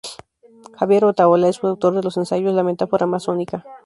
Javier 0.79 1.05
Otaola 1.05 1.47
es 1.47 1.63
autor 1.63 1.93
de 1.93 2.01
los 2.01 2.17
ensayos 2.17 2.55
"La 2.55 2.63
Metáfora 2.63 3.05
masónica. 3.05 3.63